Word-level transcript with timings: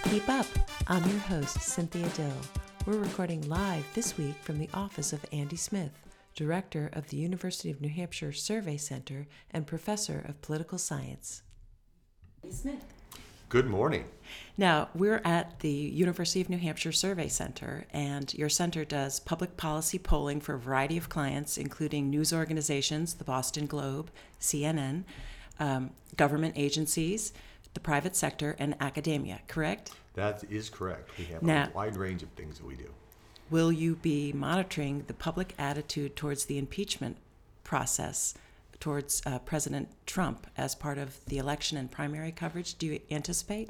Keep 0.00 0.28
Up. 0.28 0.46
I'm 0.88 1.04
your 1.08 1.18
host, 1.20 1.60
Cynthia 1.60 2.08
Dill. 2.10 2.32
We're 2.86 2.98
recording 2.98 3.48
live 3.48 3.84
this 3.94 4.18
week 4.18 4.36
from 4.42 4.58
the 4.58 4.68
office 4.74 5.12
of 5.12 5.24
Andy 5.32 5.56
Smith, 5.56 5.92
Director 6.34 6.90
of 6.92 7.08
the 7.08 7.16
University 7.16 7.70
of 7.70 7.80
New 7.80 7.88
Hampshire 7.88 8.32
Survey 8.32 8.76
Center 8.76 9.26
and 9.50 9.66
Professor 9.66 10.24
of 10.28 10.42
Political 10.42 10.78
Science. 10.78 11.42
Smith. 12.50 12.84
Good 13.48 13.66
morning. 13.66 14.04
Now, 14.56 14.88
we're 14.94 15.22
at 15.24 15.60
the 15.60 15.70
University 15.70 16.40
of 16.40 16.50
New 16.50 16.58
Hampshire 16.58 16.92
Survey 16.92 17.28
Center, 17.28 17.86
and 17.92 18.34
your 18.34 18.48
center 18.48 18.84
does 18.84 19.20
public 19.20 19.56
policy 19.56 19.98
polling 19.98 20.40
for 20.40 20.54
a 20.54 20.58
variety 20.58 20.96
of 20.96 21.08
clients, 21.08 21.56
including 21.56 22.10
news 22.10 22.32
organizations, 22.32 23.14
the 23.14 23.24
Boston 23.24 23.66
Globe, 23.66 24.10
CNN, 24.40 25.04
um, 25.58 25.90
government 26.16 26.54
agencies, 26.56 27.32
the 27.76 27.80
private 27.80 28.16
sector, 28.16 28.56
and 28.58 28.74
academia, 28.80 29.38
correct? 29.48 29.92
That 30.14 30.42
is 30.50 30.70
correct. 30.70 31.10
We 31.18 31.26
have 31.26 31.42
Now- 31.42 31.68
a 31.68 31.76
wide 31.76 31.96
range 31.96 32.22
of 32.22 32.30
things 32.30 32.56
that 32.56 32.66
we 32.66 32.74
do. 32.74 32.90
Will 33.50 33.70
you 33.70 33.96
be 33.96 34.32
monitoring 34.32 35.04
the 35.06 35.12
public 35.12 35.54
attitude 35.58 36.16
towards 36.16 36.46
the 36.46 36.56
impeachment 36.56 37.18
process 37.64 38.34
towards 38.80 39.22
uh, 39.24 39.38
President 39.40 39.88
Trump 40.06 40.46
as 40.56 40.74
part 40.74 40.98
of 40.98 41.22
the 41.26 41.36
election 41.38 41.76
and 41.76 41.90
primary 41.90 42.32
coverage? 42.32 42.76
Do 42.78 42.86
you 42.86 43.00
anticipate? 43.10 43.68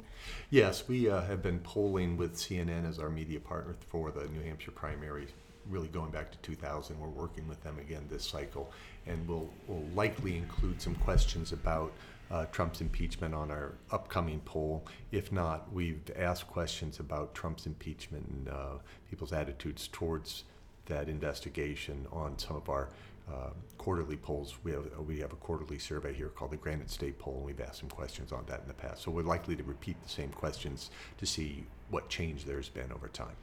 Yes, 0.49 0.87
we 0.87 1.09
uh, 1.09 1.21
have 1.23 1.41
been 1.43 1.59
polling 1.59 2.15
with 2.17 2.35
CNN 2.35 2.87
as 2.87 2.99
our 2.99 3.09
media 3.09 3.39
partner 3.41 3.75
for 3.89 4.11
the 4.11 4.27
New 4.29 4.41
Hampshire 4.41 4.71
primary, 4.71 5.27
really 5.69 5.87
going 5.89 6.11
back 6.11 6.31
to 6.31 6.37
2000. 6.39 6.97
We're 6.99 7.07
working 7.07 7.47
with 7.47 7.61
them 7.63 7.77
again 7.79 8.05
this 8.09 8.25
cycle, 8.25 8.71
and 9.05 9.27
we'll, 9.27 9.49
we'll 9.67 9.87
likely 9.95 10.37
include 10.37 10.81
some 10.81 10.95
questions 10.95 11.51
about 11.51 11.91
uh, 12.31 12.45
Trump's 12.45 12.81
impeachment 12.81 13.33
on 13.33 13.51
our 13.51 13.73
upcoming 13.91 14.39
poll. 14.41 14.85
If 15.11 15.31
not, 15.31 15.71
we've 15.71 16.01
asked 16.15 16.47
questions 16.47 16.99
about 16.99 17.33
Trump's 17.33 17.65
impeachment 17.65 18.27
and 18.27 18.49
uh, 18.49 18.77
people's 19.09 19.33
attitudes 19.33 19.87
towards 19.91 20.43
that 20.85 21.09
investigation 21.09 22.07
on 22.11 22.37
some 22.37 22.55
of 22.55 22.69
our 22.69 22.89
uh, 23.29 23.49
quarterly 23.77 24.15
polls. 24.15 24.55
We 24.63 24.71
have 24.71 24.85
we 25.05 25.19
have 25.19 25.33
a 25.33 25.35
quarterly 25.35 25.79
survey 25.79 26.13
here 26.13 26.29
called 26.29 26.51
the 26.51 26.57
Granite 26.57 26.89
State 26.89 27.19
Poll, 27.19 27.35
and 27.37 27.45
we've 27.45 27.59
asked 27.59 27.79
some 27.79 27.89
questions 27.89 28.31
on 28.31 28.45
that 28.47 28.61
in 28.61 28.67
the 28.67 28.73
past. 28.73 29.03
So 29.03 29.11
we're 29.11 29.23
likely 29.23 29.55
to 29.55 29.63
repeat 29.63 30.01
the 30.01 30.09
same 30.09 30.29
questions 30.29 30.91
to 31.17 31.25
see 31.25 31.65
what 31.89 32.07
change 32.09 32.45
there's 32.45 32.69
been 32.69 32.91
over 32.91 33.09
time. 33.09 33.35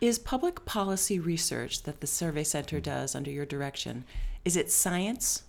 Is 0.00 0.18
public 0.18 0.66
policy 0.66 1.18
research 1.18 1.84
that 1.84 2.00
the 2.00 2.06
Survey 2.06 2.44
Center 2.44 2.80
does 2.80 3.14
under 3.14 3.30
your 3.30 3.46
direction, 3.46 4.04
is 4.44 4.56
it 4.56 4.70
science? 4.70 5.44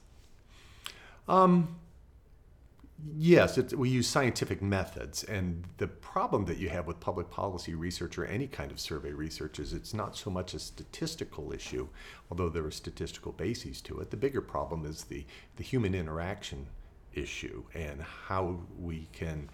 Yes, 3.14 3.74
we 3.74 3.90
use 3.90 4.08
scientific 4.08 4.62
methods, 4.62 5.24
and 5.24 5.64
the 5.78 5.88
problem 5.88 6.46
that 6.46 6.58
you 6.58 6.70
have 6.70 6.88
with 6.88 7.00
public 7.00 7.30
policy 7.30 7.76
research 7.76 8.18
or 8.18 8.26
any 8.26 8.48
kind 8.48 8.72
of 8.72 8.80
survey 8.80 9.12
research 9.12 9.60
is 9.60 9.74
it's 9.74 9.94
not 9.94 10.16
so 10.16 10.32
much 10.32 10.54
a 10.54 10.60
statistical 10.60 11.54
issue, 11.54 11.88
although 12.32 12.50
there 12.50 12.66
are 12.66 12.72
statistical 12.72 13.32
bases 13.32 13.80
to 13.82 14.00
it. 14.00 14.10
The 14.10 14.18
bigger 14.18 14.42
problem 14.42 14.86
is 14.86 15.04
the, 15.04 15.24
the 15.58 15.64
human 15.64 15.94
interaction 15.94 16.66
issue 17.14 17.64
and 17.74 18.02
how 18.02 18.60
we 18.80 19.08
can 19.14 19.50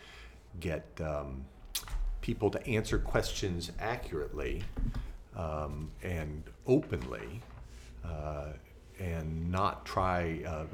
get 0.59 0.85
um, 1.03 1.45
people 2.21 2.49
to 2.51 2.65
answer 2.67 2.99
questions 2.99 3.71
accurately 3.79 4.63
um, 5.35 5.91
and 6.03 6.43
openly. 6.67 7.41
Uh, 8.05 8.53
and 9.01 9.51
not 9.51 9.85
try 9.85 10.41
uh, 10.45 10.65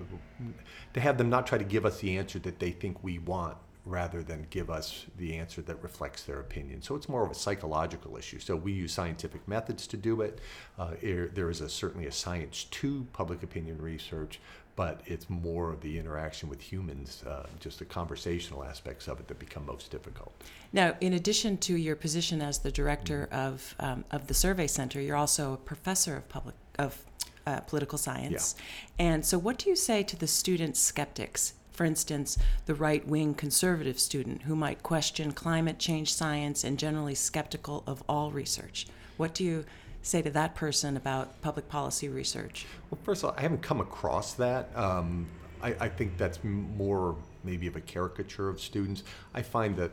to 0.94 1.00
have 1.00 1.17
them 1.17 1.30
not 1.30 1.47
try 1.47 1.58
to 1.58 1.64
give 1.64 1.86
us 1.86 2.00
the 2.02 2.17
answer 2.17 2.39
that 2.39 2.59
they 2.59 2.72
think 2.72 3.03
we 3.03 3.19
want 3.19 3.58
rather 3.86 4.22
than 4.22 4.45
give 4.50 4.69
us 4.69 5.06
the 5.17 5.38
answer 5.38 5.61
that 5.61 5.81
reflects 5.81 6.24
their 6.24 6.41
opinion. 6.41 6.81
So 6.81 6.94
it's 6.96 7.07
more 7.07 7.24
of 7.24 7.31
a 7.31 7.35
psychological 7.35 8.18
issue. 8.18 8.40
So 8.40 8.53
we 8.57 8.74
use 8.74 8.91
scientific 8.91 9.47
methods 9.47 9.88
to 9.88 9.97
do 9.97 10.22
it. 10.22 10.40
Uh, 10.78 10.96
there- 11.01 11.28
there 11.28 11.50
is 11.50 11.62
a, 11.62 11.69
certainly 11.69 12.06
a 12.06 12.12
science 12.12 12.66
to 12.66 13.07
public 13.13 13.44
opinion 13.44 13.81
research, 13.81 14.41
but 14.75 15.01
it's 15.06 15.30
more 15.30 15.72
of 15.72 15.80
the 15.80 15.97
interaction 15.97 16.50
with 16.50 16.59
humans, 16.62 17.24
uh, 17.25 17.46
just 17.62 17.80
the 17.80 17.85
conversational 17.85 18.62
aspects 18.66 19.07
of 19.07 19.22
it 19.22 19.28
that 19.30 19.40
become 19.40 19.66
most 19.66 19.90
difficult. 19.90 20.34
Now, 20.74 20.97
in 21.00 21.13
addition 21.13 21.57
to 21.59 21.78
your 21.78 21.96
position 21.96 22.41
as 22.41 22.59
the 22.59 22.72
director 22.72 23.30
of, 23.31 23.74
um, 23.80 24.03
of 24.12 24.28
the 24.28 24.34
Survey 24.34 24.68
Center, 24.68 25.00
you're 25.00 25.16
also 25.16 25.53
a 25.53 25.57
professor 25.57 26.18
of 26.18 26.28
public 26.28 26.56
of 26.78 27.06
uh, 27.47 27.62
political 27.62 27.97
science. 27.97 28.56
And 29.00 29.25
so, 29.25 29.38
what 29.38 29.58
do 29.58 29.69
you 29.69 29.75
say 29.75 30.03
to 30.03 30.18
the 30.18 30.28
student 30.28 30.75
skeptics? 30.75 31.53
For 31.72 31.85
instance, 31.85 32.38
the 32.66 32.75
right 32.75 33.08
wing 33.08 33.34
conservative 33.35 34.00
student 34.00 34.41
who 34.44 34.56
might 34.56 34.84
question 34.84 35.31
climate 35.31 35.80
change 35.80 36.13
science 36.13 36.63
and 36.63 36.78
generally 36.78 37.16
skeptical 37.16 37.84
of 37.88 38.03
all 38.09 38.31
research. 38.31 38.88
What 39.16 39.34
do 39.34 39.44
you 39.46 39.63
say 40.02 40.22
to 40.22 40.30
that 40.31 40.56
person 40.56 40.97
about 40.97 41.41
public 41.41 41.69
policy 41.69 42.09
research? 42.09 42.66
Well, 42.90 43.00
first 43.03 43.24
of 43.24 43.30
all, 43.30 43.36
I 43.38 43.41
haven't 43.41 43.62
come 43.62 43.80
across 43.80 44.34
that. 44.34 44.75
Um, 44.75 45.28
I, 45.62 45.75
I 45.80 45.90
think 45.90 46.18
that's 46.18 46.44
more 46.44 47.16
maybe 47.44 47.68
of 47.68 47.75
a 47.78 47.81
caricature 47.81 48.50
of 48.50 48.59
students. 48.59 49.03
I 49.34 49.41
find 49.41 49.78
that 49.78 49.91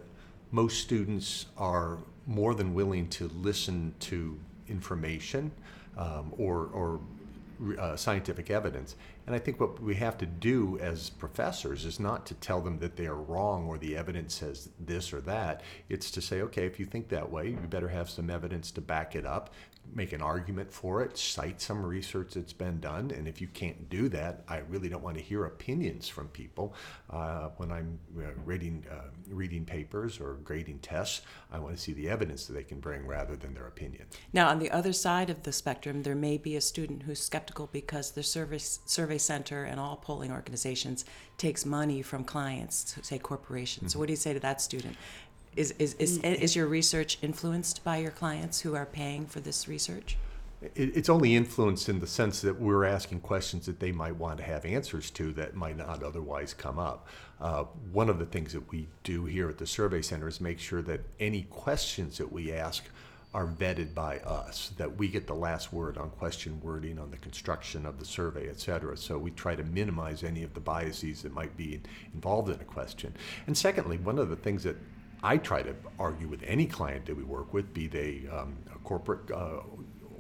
most 0.51 0.81
students 0.81 1.47
are 1.57 1.99
more 2.27 2.55
than 2.55 2.75
willing 2.75 3.09
to 3.11 3.29
listen 3.29 3.95
to 4.01 4.39
information 4.69 5.53
um, 5.97 6.33
or, 6.39 6.67
or 6.73 7.01
uh, 7.79 7.97
scientific 7.97 8.51
evidence. 8.51 8.97
And 9.27 9.35
I 9.35 9.39
think 9.39 9.61
what 9.61 9.81
we 9.83 9.95
have 9.97 10.19
to 10.19 10.27
do 10.27 10.79
as 10.81 11.11
professors 11.11 11.85
is 11.85 11.99
not 11.99 12.27
to 12.27 12.35
tell 12.35 12.61
them 12.61 12.79
that 12.79 12.97
they 12.97 13.07
are 13.07 13.15
wrong 13.15 13.67
or 13.67 13.79
the 13.79 13.97
evidence 13.97 14.35
says 14.35 14.69
this 14.79 15.13
or 15.13 15.21
that. 15.23 15.63
It's 15.89 16.11
to 16.13 16.21
say, 16.21 16.43
okay, 16.43 16.67
if 16.67 16.79
you 16.79 16.87
think 16.87 17.09
that 17.09 17.31
way, 17.31 17.49
you 17.49 17.57
better 17.57 17.89
have 17.89 18.11
some 18.11 18.31
evidence 18.31 18.71
to 18.73 18.81
back 18.81 19.17
it 19.17 19.25
up, 19.25 19.55
make 19.93 20.13
an 20.13 20.23
argument 20.23 20.73
for 20.73 21.03
it, 21.03 21.17
cite 21.17 21.61
some 21.61 21.85
research 21.85 22.35
that's 22.35 22.53
been 22.53 22.81
done. 22.81 23.11
And 23.11 23.29
if 23.29 23.41
you 23.41 23.47
can't 23.49 23.89
do 23.89 24.09
that, 24.11 24.45
I 24.49 24.59
really 24.69 24.89
don't 24.89 25.03
want 25.03 25.17
to 25.19 25.23
hear 25.23 25.45
opinions 25.45 26.09
from 26.09 26.29
people. 26.29 26.75
Uh, 27.11 27.51
when 27.57 27.71
I'm 27.71 27.99
uh, 28.19 28.31
reading, 28.45 28.85
uh, 28.91 29.09
reading 29.29 29.65
papers 29.65 30.21
or 30.21 30.35
grading 30.45 30.81
tests, 30.81 31.23
I 31.53 31.59
want 31.59 31.77
to 31.77 31.81
see 31.81 31.93
the 31.93 32.09
evidence 32.09 32.47
that 32.47 32.55
they 32.55 32.65
can 32.65 32.81
bring 32.81 33.07
rather 33.07 33.37
than 33.37 33.55
their 33.55 33.67
opinion. 33.67 34.07
Now, 34.33 34.49
on 34.49 34.59
the 34.59 34.71
other 34.71 34.93
side 34.93 35.31
of 35.31 35.43
the 35.43 35.53
spectrum, 35.53 36.03
there 36.03 36.15
may 36.15 36.39
be 36.39 36.57
a 36.57 36.61
student 36.61 37.05
who's 37.05 37.21
skeptical 37.21 37.69
because 37.73 38.13
the 38.13 38.23
survey, 38.23 38.59
survey 38.59 39.19
center 39.19 39.65
and 39.65 39.79
all 39.79 39.97
polling 39.97 40.33
organizations 40.33 41.05
takes 41.39 41.65
money 41.65 42.03
from 42.03 42.25
clients, 42.25 42.97
say 43.03 43.19
corporations. 43.19 43.93
So, 43.93 43.99
what 43.99 44.07
do 44.07 44.13
you 44.13 44.17
say 44.17 44.33
to 44.33 44.41
that 44.41 44.61
student? 44.61 44.97
Is, 45.57 45.73
is, 45.79 45.95
is, 45.95 46.19
is 46.19 46.57
your 46.57 46.67
research 46.67 47.19
influenced 47.23 47.85
by 47.85 47.99
your 47.99 48.11
clients 48.11 48.61
who 48.61 48.75
are 48.75 48.87
paying 48.87 49.27
for 49.27 49.41
this 49.41 49.69
research? 49.69 50.17
It's 50.75 51.11
only 51.11 51.37
influenced 51.37 51.89
in 51.89 52.01
the 52.01 52.07
sense 52.07 52.41
that 52.41 52.59
we're 52.59 52.85
asking 52.85 53.21
questions 53.21 53.67
that 53.67 53.81
they 53.81 53.93
might 53.93 54.17
want 54.17 54.39
to 54.39 54.45
have 54.45 54.65
answers 54.65 55.11
to 55.11 55.33
that 55.35 55.55
might 55.55 55.77
not 55.77 56.03
otherwise 56.03 56.55
come 56.55 56.79
up. 56.79 57.07
Uh, 57.41 57.65
one 57.93 58.09
of 58.09 58.19
the 58.19 58.25
things 58.25 58.53
that 58.55 58.71
we 58.73 58.89
do 59.03 59.27
here 59.27 59.51
at 59.51 59.59
the 59.59 59.67
Survey 59.67 60.01
Center 60.01 60.27
is 60.27 60.41
make 60.41 60.59
sure 60.59 60.81
that 60.83 61.03
any 61.21 61.43
questions 61.51 62.17
that 62.17 62.33
we 62.33 62.51
ask 62.53 62.85
are 63.35 63.47
vetted 63.47 63.93
by 63.95 64.19
us, 64.21 64.71
that 64.79 64.97
we 64.97 65.09
get 65.09 65.27
the 65.27 65.35
last 65.35 65.73
word 65.73 65.99
on 65.99 66.09
question 66.11 66.59
wording, 66.63 66.99
on 66.99 67.11
the 67.11 67.17
construction 67.19 67.85
of 67.85 67.99
the 67.99 68.05
survey, 68.05 68.49
et 68.49 68.59
cetera. 68.59 68.97
So 68.97 69.19
we 69.19 69.33
try 69.33 69.57
to 69.57 69.65
minimize 69.65 70.23
any 70.23 70.45
of 70.45 70.55
the 70.55 70.61
biases 70.61 71.23
that 71.23 71.35
might 71.35 71.57
be 71.57 71.81
involved 72.15 72.49
in 72.49 72.61
a 72.61 72.65
question. 72.65 73.13
And 73.47 73.59
secondly, 73.59 73.99
one 73.99 74.19
of 74.19 74.31
the 74.31 74.37
things 74.37 74.63
that 74.63 74.77
I 75.25 75.39
try 75.39 75.63
to 75.63 75.75
argue 75.99 76.29
with 76.29 76.43
any 76.47 76.67
client 76.67 77.07
that 77.07 77.17
we 77.17 77.25
work 77.25 77.55
with, 77.55 77.73
be 77.73 77.87
they 77.87 78.25
um, 78.31 78.57
a 78.75 78.79
corporate 78.81 79.31
uh, 79.31 79.61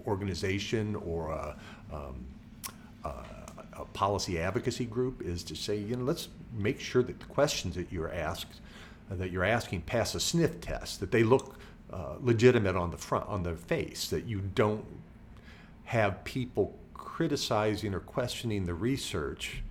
organization 0.07 0.97
or 0.97 1.31
a, 1.31 1.57
um, 1.93 2.25
a, 3.05 3.11
a 3.81 3.85
policy 3.93 4.39
advocacy 4.39 4.87
group, 4.87 5.21
is 5.21 5.45
to 5.45 5.55
say, 5.55 5.77
you 5.77 5.97
know, 5.97 6.05
let's 6.05 6.29
make 6.55 6.81
sure 6.81 7.03
that 7.03 7.21
the 7.21 7.27
questions 7.27 7.75
that 7.75 7.93
you're 7.93 8.13
asked, 8.13 8.61
uh, 9.11 9.17
that 9.17 9.31
you're 9.31 9.45
asking, 9.45 9.83
pass 9.83 10.15
a 10.15 10.21
sniff 10.21 10.59
test, 10.63 11.01
that 11.01 11.11
they 11.11 11.23
look 11.23 11.59
uh, 11.93 12.15
legitimate 12.23 12.75
on 12.75 12.91
the 12.91 12.97
front, 12.97 13.29
on 13.29 13.43
the 13.43 13.55
face, 13.55 14.09
that 14.09 14.25
you 14.25 14.41
don't 14.55 14.87
have 15.85 16.25
people 16.25 16.75
criticizing 16.95 17.93
or 17.93 18.01
questioning 18.01 18.65
the 18.65 18.73
research 18.73 19.64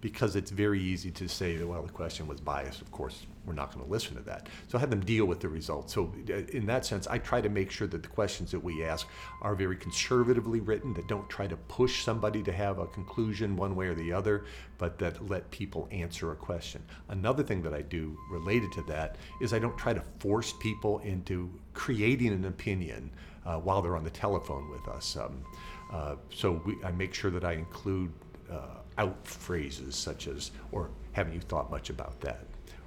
because 0.00 0.36
it's 0.36 0.50
very 0.50 0.80
easy 0.80 1.10
to 1.10 1.28
say 1.28 1.56
that 1.56 1.66
well 1.66 1.82
the 1.82 1.92
question 1.92 2.26
was 2.26 2.40
biased 2.40 2.80
of 2.80 2.90
course 2.90 3.26
we're 3.48 3.54
not 3.54 3.72
going 3.72 3.82
to 3.84 3.90
listen 3.90 4.14
to 4.14 4.22
that. 4.24 4.46
So 4.68 4.76
I 4.76 4.80
have 4.82 4.90
them 4.90 5.00
deal 5.00 5.24
with 5.24 5.40
the 5.40 5.48
results. 5.48 5.94
So 5.94 6.12
uh, 6.28 6.34
in 6.52 6.66
that 6.66 6.84
sense 6.84 7.06
i 7.06 7.18
try 7.18 7.40
to 7.40 7.48
make 7.48 7.70
sure 7.70 7.86
that 7.88 8.02
the 8.02 8.08
questions 8.08 8.50
that 8.50 8.60
we 8.62 8.84
ask 8.84 9.08
are 9.42 9.54
very 9.54 9.76
conservatively 9.76 10.60
written 10.60 10.92
that 10.94 11.08
don't 11.08 11.28
try 11.30 11.46
to 11.46 11.56
push 11.56 12.04
somebody 12.04 12.42
to 12.42 12.52
have 12.52 12.78
a 12.78 12.86
conclusion 12.86 13.56
one 13.56 13.74
way 13.74 13.86
or 13.86 13.94
the 13.94 14.12
other 14.12 14.44
but 14.76 14.98
that 14.98 15.28
let 15.28 15.50
people 15.50 15.88
answer 15.90 16.30
a 16.32 16.36
question. 16.36 16.82
Another 17.08 17.42
thing 17.42 17.62
that 17.62 17.74
i 17.74 17.82
do 17.82 18.16
related 18.30 18.70
to 18.72 18.82
that 18.82 19.16
is 19.40 19.52
i 19.52 19.58
don't 19.58 19.78
try 19.78 19.94
to 19.94 20.02
force 20.20 20.52
people 20.60 20.98
into 21.00 21.50
creating 21.72 22.32
an 22.32 22.44
opinion 22.44 23.10
uh, 23.46 23.56
while 23.56 23.80
they're 23.80 23.96
on 23.96 24.04
the 24.04 24.10
telephone 24.10 24.70
with 24.70 24.86
us. 24.88 25.16
Um, 25.16 25.42
uh, 25.90 26.16
so 26.34 26.60
we, 26.66 26.76
i 26.84 26.90
make 26.90 27.14
sure 27.14 27.30
that 27.30 27.44
i 27.44 27.52
include 27.52 28.12
uh, 28.50 28.80
out 28.98 29.26
phrases 29.26 29.96
such 29.96 30.26
as, 30.28 30.50
or 30.72 30.90
haven't 31.12 31.34
you 31.34 31.40
thought 31.40 31.70
much 31.70 31.90
about 31.90 32.20
that? 32.20 32.44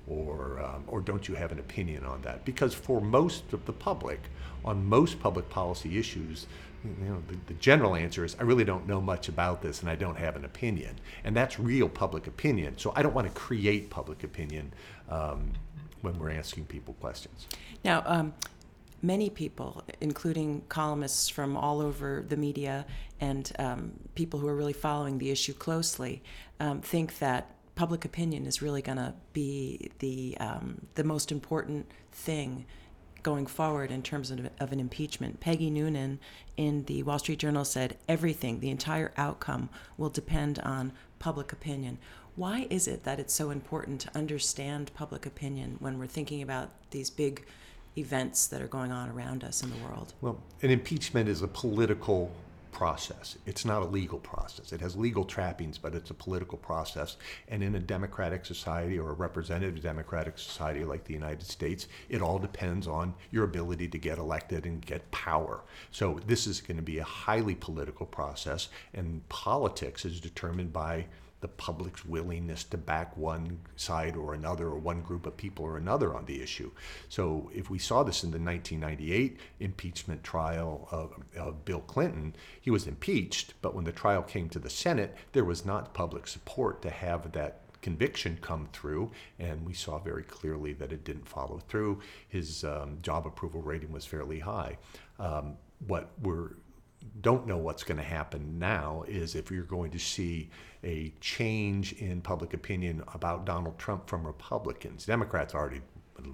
or, 0.07 0.61
um, 0.61 0.83
or 0.87 0.99
don't 0.99 1.27
you 1.27 1.35
have 1.35 1.51
an 1.51 1.59
opinion 1.59 2.05
on 2.05 2.21
that? 2.23 2.43
Because 2.45 2.73
for 2.73 3.01
most 3.01 3.53
of 3.53 3.65
the 3.65 3.73
public, 3.73 4.19
on 4.65 4.85
most 4.85 5.19
public 5.19 5.49
policy 5.49 5.97
issues, 5.97 6.47
you 6.83 7.05
know, 7.05 7.21
the, 7.27 7.37
the 7.47 7.53
general 7.55 7.95
answer 7.95 8.25
is 8.25 8.35
I 8.39 8.43
really 8.43 8.63
don't 8.63 8.87
know 8.87 8.99
much 8.99 9.29
about 9.29 9.61
this 9.61 9.81
and 9.81 9.89
I 9.89 9.95
don't 9.95 10.17
have 10.17 10.35
an 10.35 10.45
opinion. 10.45 10.95
And 11.23 11.35
that's 11.35 11.59
real 11.59 11.87
public 11.87 12.27
opinion. 12.27 12.77
So 12.77 12.91
I 12.95 13.03
don't 13.03 13.13
want 13.13 13.27
to 13.27 13.33
create 13.33 13.89
public 13.89 14.23
opinion 14.23 14.73
um, 15.09 15.51
when 16.01 16.17
we're 16.17 16.31
asking 16.31 16.65
people 16.65 16.95
questions. 16.95 17.47
Now, 17.83 18.03
um, 18.05 18.33
many 19.01 19.30
people, 19.30 19.83
including 20.00 20.63
columnists 20.69 21.30
from 21.30 21.57
all 21.57 21.81
over 21.81 22.24
the 22.27 22.38
media 22.38 22.86
and 23.19 23.51
um, 23.59 23.92
people 24.15 24.39
who 24.39 24.48
are 24.48 24.56
really 24.56 24.74
following 24.74 25.18
the 25.18 25.31
issue 25.31 25.53
closely, 25.53 26.21
um, 26.59 26.81
think 26.81 27.19
that 27.19 27.56
public 27.75 28.06
opinion 28.06 28.45
is 28.45 28.62
really 28.62 28.81
going 28.81 28.98
to 28.98 29.13
be 29.33 29.92
the 30.00 30.38
um, 30.39 30.81
the 30.95 31.03
most 31.03 31.31
important 31.31 31.89
thing 32.12 32.65
going 33.24 33.45
forward 33.45 33.92
in 33.92 34.01
terms 34.01 34.31
of, 34.31 34.50
of, 34.59 34.71
an 34.71 34.80
impeachment. 34.80 35.39
Peggy 35.39 35.69
Noonan 35.69 36.19
in 36.57 36.83
the 36.86 37.03
Wall 37.03 37.19
Street 37.19 37.39
Journal 37.39 37.63
said 37.63 37.98
everything, 38.07 38.59
the 38.59 38.71
entire 38.71 39.13
outcome, 39.15 39.69
will 39.98 40.09
depend 40.09 40.57
on 40.59 40.92
public 41.19 41.53
opinion. 41.53 42.00
Why 42.36 42.65
is 42.69 42.88
it 42.88 43.03
that 43.03 43.19
it's 43.19 43.33
so 43.33 43.51
important 43.51 44.01
to 44.01 44.18
understand 44.18 44.92
public 44.95 45.25
opinion 45.25 45.77
when 45.80 46.00
we're 46.00 46.07
thinking 46.07 46.42
about 46.42 46.71
these 46.89 47.09
big 47.09 47.45
events 47.97 48.47
that 48.47 48.61
are 48.61 48.67
going 48.67 48.91
on 48.91 49.09
around 49.09 49.43
us 49.43 49.63
in 49.63 49.69
the 49.69 49.77
world? 49.77 50.13
Well, 50.21 50.41
an 50.61 50.69
impeachment 50.69 51.27
is 51.27 51.41
a 51.41 51.47
political 51.47 52.31
process. 52.71 53.38
It's 53.45 53.65
not 53.65 53.81
a 53.81 53.85
legal 53.85 54.19
process. 54.19 54.71
It 54.71 54.81
has 54.81 54.95
legal 54.95 55.25
trappings, 55.25 55.77
but 55.77 55.93
it's 55.93 56.09
a 56.09 56.13
political 56.13 56.57
process. 56.57 57.17
And 57.49 57.61
in 57.61 57.75
a 57.75 57.79
democratic 57.79 58.45
society 58.45 58.97
or 58.97 59.09
a 59.09 59.13
representative 59.13 59.83
democratic 59.83 60.38
society 60.38 60.83
like 60.83 61.03
the 61.03 61.13
United 61.13 61.45
States, 61.45 61.88
it 62.09 62.21
all 62.21 62.39
depends 62.39 62.88
on 62.88 63.13
your 63.29 63.43
ability 63.43 63.89
to 63.89 63.97
get 63.97 64.17
elected 64.17 64.65
and 64.65 64.83
get 64.85 65.11
power. 65.11 65.61
So 65.91 66.21
this 66.25 66.47
is 66.47 66.61
going 66.61 66.77
to 66.77 66.83
be 66.83 66.99
a 66.99 67.03
highly 67.03 67.55
political 67.55 68.05
process, 68.05 68.69
and 68.93 69.27
politics 69.29 70.05
is 70.05 70.19
determined 70.19 70.71
by 70.71 71.07
the 71.41 71.47
public's 71.47 72.05
willingness 72.05 72.63
to 72.63 72.77
back 72.77 73.17
one 73.17 73.59
side 73.75 74.15
or 74.15 74.33
another, 74.33 74.67
or 74.67 74.77
one 74.77 75.01
group 75.01 75.25
of 75.25 75.35
people 75.35 75.65
or 75.65 75.77
another 75.77 76.15
on 76.15 76.25
the 76.25 76.41
issue. 76.41 76.71
So, 77.09 77.51
if 77.53 77.69
we 77.69 77.79
saw 77.79 78.03
this 78.03 78.23
in 78.23 78.31
the 78.31 78.39
1998 78.39 79.38
impeachment 79.59 80.23
trial 80.23 80.88
of, 80.91 81.13
of, 81.35 81.65
Bill 81.65 81.81
Clinton, 81.81 82.35
he 82.59 82.69
was 82.69 82.88
impeached, 82.88 83.53
but 83.61 83.75
when 83.75 83.85
the 83.85 83.91
trial 83.91 84.21
came 84.21 84.49
to 84.49 84.59
the 84.59 84.69
Senate, 84.69 85.15
there 85.33 85.45
was 85.45 85.65
not 85.65 85.93
public 85.93 86.27
support 86.27 86.81
to 86.83 86.89
have 86.89 87.31
that 87.33 87.61
conviction 87.81 88.38
come 88.41 88.67
through, 88.71 89.11
and 89.39 89.65
we 89.65 89.73
saw 89.73 89.99
very 89.99 90.23
clearly 90.23 90.73
that 90.73 90.91
it 90.91 91.03
didn't 91.03 91.27
follow 91.27 91.59
through. 91.67 91.99
His 92.29 92.63
um, 92.63 92.99
job 93.01 93.25
approval 93.25 93.61
rating 93.61 93.91
was 93.91 94.05
fairly 94.05 94.39
high. 94.39 94.77
Um, 95.19 95.57
what 95.88 96.11
we're 96.21 96.51
don't 97.21 97.48
know 97.48 97.57
what's 97.57 97.83
going 97.83 97.98
to 97.98 98.03
happen 98.03 98.59
now 98.59 99.03
is 99.07 99.36
if 99.36 99.51
you're 99.51 99.63
going 99.63 99.92
to 99.92 100.00
see 100.00 100.50
a 100.83 101.13
change 101.19 101.94
in 101.94 102.21
public 102.21 102.53
opinion 102.53 103.03
about 103.13 103.45
Donald 103.45 103.77
Trump 103.77 104.07
from 104.07 104.25
Republicans. 104.25 105.06
Democrats 105.06 105.53
already 105.53 105.81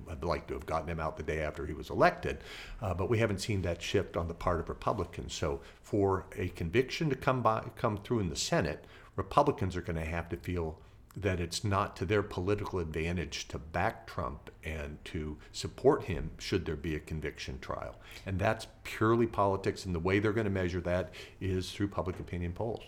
would 0.06 0.24
like 0.24 0.48
to 0.48 0.54
have 0.54 0.66
gotten 0.66 0.90
him 0.90 1.00
out 1.00 1.18
the 1.18 1.24
day 1.24 1.40
after 1.40 1.66
he 1.66 1.74
was 1.74 1.90
elected, 1.90 2.40
uh, 2.82 2.94
but 2.94 3.10
we 3.10 3.18
haven't 3.18 3.40
seen 3.40 3.62
that 3.62 3.82
shift 3.82 4.18
on 4.18 4.28
the 4.28 4.34
part 4.34 4.60
of 4.60 4.70
Republicans. 4.70 5.34
So 5.34 5.62
for 5.82 6.26
a 6.36 6.50
conviction 6.50 7.10
to 7.10 7.16
come 7.16 7.42
by, 7.42 7.64
come 7.76 7.98
through 7.98 8.20
in 8.20 8.30
the 8.30 8.36
Senate, 8.36 8.86
Republicans 9.16 9.76
are 9.76 9.82
going 9.82 9.98
to 9.98 10.06
have 10.06 10.30
to 10.30 10.38
feel 10.38 10.78
that 11.22 11.40
it's 11.40 11.64
not 11.64 11.96
to 11.96 12.06
their 12.06 12.22
political 12.22 12.78
advantage 12.78 13.48
to 13.48 13.58
back 13.58 14.06
Trump 14.06 14.52
and 14.64 15.04
to 15.04 15.36
support 15.52 16.04
him 16.04 16.30
should 16.38 16.66
there 16.66 16.76
be 16.76 16.96
a 16.96 17.00
conviction 17.00 17.58
trial. 17.60 17.96
And 18.26 18.38
that's 18.38 18.68
purely 18.84 19.26
politics, 19.26 19.86
and 19.86 19.96
the 19.96 20.00
way 20.00 20.20
they're 20.20 20.32
going 20.32 20.46
to 20.46 20.52
measure 20.52 20.82
that 20.82 21.12
is 21.42 21.72
through 21.72 21.88
public 21.88 22.20
opinion 22.20 22.54
polls. 22.54 22.84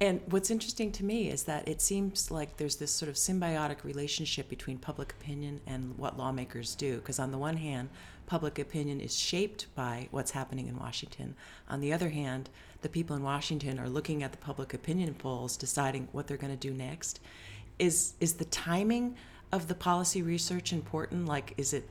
And 0.00 0.20
what's 0.26 0.50
interesting 0.50 0.90
to 0.92 1.04
me 1.04 1.30
is 1.30 1.44
that 1.44 1.68
it 1.68 1.80
seems 1.80 2.30
like 2.30 2.56
there's 2.56 2.76
this 2.76 2.90
sort 2.90 3.08
of 3.08 3.14
symbiotic 3.14 3.84
relationship 3.84 4.48
between 4.48 4.78
public 4.78 5.12
opinion 5.12 5.60
and 5.66 5.96
what 5.96 6.18
lawmakers 6.18 6.74
do. 6.74 6.96
Because 6.96 7.20
on 7.20 7.30
the 7.30 7.38
one 7.38 7.58
hand, 7.58 7.90
public 8.26 8.58
opinion 8.58 9.00
is 9.00 9.16
shaped 9.16 9.66
by 9.74 10.08
what's 10.10 10.32
happening 10.32 10.66
in 10.66 10.78
Washington. 10.78 11.36
On 11.68 11.80
the 11.80 11.92
other 11.92 12.08
hand, 12.08 12.50
the 12.82 12.88
people 12.88 13.14
in 13.14 13.22
Washington 13.22 13.78
are 13.78 13.88
looking 13.88 14.22
at 14.22 14.32
the 14.32 14.38
public 14.38 14.74
opinion 14.74 15.14
polls, 15.14 15.56
deciding 15.56 16.08
what 16.12 16.26
they're 16.26 16.36
going 16.36 16.56
to 16.56 16.68
do 16.68 16.74
next 16.74 17.20
is 17.78 18.14
is 18.20 18.34
the 18.34 18.44
timing 18.46 19.16
of 19.52 19.68
the 19.68 19.74
policy 19.74 20.22
research 20.22 20.72
important? 20.72 21.26
Like, 21.26 21.54
is 21.56 21.72
it 21.72 21.88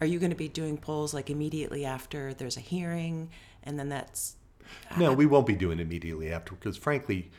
are 0.00 0.06
you 0.06 0.18
going 0.18 0.30
to 0.30 0.36
be 0.36 0.48
doing 0.48 0.78
polls 0.78 1.12
like 1.12 1.30
immediately 1.30 1.84
after 1.84 2.32
there's 2.34 2.56
a 2.56 2.60
hearing, 2.60 3.30
and 3.64 3.78
then 3.78 3.88
that's 3.88 4.36
no, 4.96 5.12
uh, 5.12 5.14
we 5.14 5.26
won't 5.26 5.46
be 5.46 5.54
doing 5.54 5.80
immediately 5.80 6.32
after 6.32 6.54
because 6.54 6.76
frankly 6.76 7.30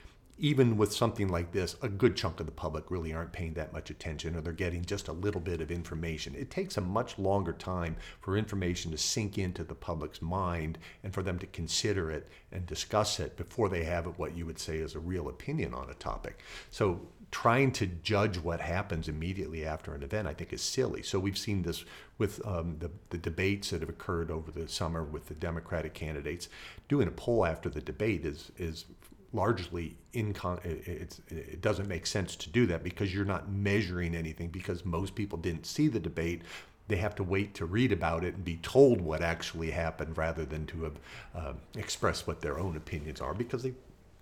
even 0.42 0.76
with 0.76 0.92
something 0.92 1.28
like 1.28 1.52
this, 1.52 1.76
a 1.84 1.88
good 1.88 2.16
chunk 2.16 2.40
of 2.40 2.48
the 2.48 2.52
public 2.52 2.90
really 2.90 3.14
aren't 3.14 3.32
paying 3.32 3.54
that 3.54 3.72
much 3.72 3.92
attention 3.92 4.36
or 4.36 4.42
they're 4.42 4.52
getting 4.52 4.84
just 4.84 5.08
a 5.08 5.14
little 5.14 5.40
bit 5.40 5.62
of 5.62 5.70
information. 5.70 6.34
It 6.34 6.50
takes 6.50 6.78
a 6.78 6.82
much 6.82 7.20
longer 7.20 7.54
time 7.54 7.96
for 8.22 8.36
information 8.36 8.90
to 8.90 8.98
sink 8.98 9.38
into 9.38 9.64
the 9.64 9.76
public's 9.76 10.20
mind 10.20 10.80
and 11.04 11.14
for 11.14 11.22
them 11.22 11.38
to 11.38 11.46
consider 11.46 12.10
it 12.10 12.28
and 12.52 12.66
discuss 12.66 13.20
it 13.20 13.38
before 13.38 13.70
they 13.70 13.84
have 13.84 14.08
what 14.18 14.36
you 14.36 14.48
would 14.48 14.58
say 14.58 14.78
is 14.78 14.96
a 14.96 15.00
real 15.00 15.30
opinion 15.30 15.76
on 15.76 15.92
a 15.92 15.94
topic. 15.94 16.40
So 16.72 17.02
trying 17.32 17.72
to 17.72 17.88
judge 17.88 18.38
what 18.38 18.60
happens 18.60 19.08
immediately 19.08 19.66
after 19.66 19.96
an 19.96 20.04
event, 20.04 20.28
I 20.28 20.34
think, 20.34 20.52
is 20.52 20.62
silly. 20.62 21.02
So 21.02 21.18
we've 21.18 21.38
seen 21.38 21.64
this 21.64 21.86
with 22.18 22.46
um, 22.46 22.76
the, 22.80 22.92
the 23.10 23.18
debates 23.18 23.70
that 23.70 23.80
have 23.80 23.90
occurred 23.90 24.30
over 24.30 24.52
the 24.52 24.68
summer 24.68 25.04
with 25.04 25.28
the 25.28 25.34
Democratic 25.34 25.94
candidates. 25.94 26.50
Doing 26.90 27.08
a 27.08 27.12
poll 27.12 27.46
after 27.46 27.70
the 27.70 27.82
debate 27.82 28.26
is 28.26 28.52
is 28.58 28.86
largely 29.34 29.96
incon- 30.14 30.64
it, 30.66 31.62
doesn't 31.62 31.88
make 31.88 32.06
sense 32.06 32.36
to 32.36 32.50
do 32.50 32.66
that 32.66 32.84
because 32.84 33.14
you're 33.14 33.24
not 33.24 33.50
measuring 33.50 34.14
anything 34.14 34.50
because 34.50 34.84
most 34.84 35.16
people 35.16 35.38
didn't 35.38 35.66
see 35.66 35.88
the 35.88 36.02
debate 36.02 36.42
they 36.88 36.98
have 36.98 37.16
to 37.16 37.24
wait 37.24 37.54
to 37.54 37.66
read 37.66 37.94
about 37.94 38.26
it 38.26 38.36
and 38.36 38.44
be 38.44 38.58
told 38.58 39.00
what 39.00 39.22
actually 39.22 39.72
happened 39.72 40.18
rather 40.18 40.44
than 40.44 40.66
to 40.66 40.84
have 40.84 41.00
uh, 41.34 41.54
expressed 41.78 42.28
what 42.28 42.42
their 42.42 42.60
own 42.60 42.76
opinions 42.76 43.22
are 43.22 43.34
because 43.34 43.64
they, 43.64 43.74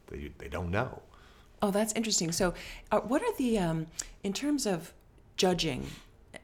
they, 0.08 0.30
they 0.38 0.48
don't 0.48 0.70
know. 0.70 1.02
Oh, 1.62 1.72
that's 1.72 1.94
interesting. 1.94 2.32
So, 2.32 2.54
uh, 2.92 3.00
what 3.02 3.22
are 3.22 3.34
the, 3.38 3.60
um, 3.60 3.88
in 4.24 4.34
terms 4.34 4.66
of 4.66 4.94
judging 5.36 5.88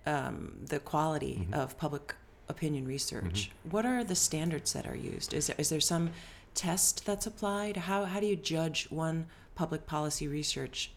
um, 0.06 0.58
the 0.68 0.80
quality 0.80 1.42
mm-hmm. 1.42 1.54
of 1.54 1.78
public 1.78 2.16
opinion 2.50 2.86
research, 2.86 3.50
mm-hmm. 3.50 3.70
what 3.70 3.86
are 3.86 4.04
the 4.04 4.16
standards 4.16 4.74
that 4.74 4.86
are 4.86 4.96
used? 4.96 5.34
Is 5.34 5.48
there, 5.48 5.56
is 5.58 5.70
there 5.70 5.80
some 5.80 6.12
test 6.54 7.06
that's 7.06 7.26
applied? 7.26 7.78
How, 7.78 8.06
how 8.06 8.20
do 8.20 8.26
you 8.26 8.36
judge 8.36 8.88
one 8.90 9.28
public 9.56 9.86
policy 9.86 10.28
research 10.28 10.92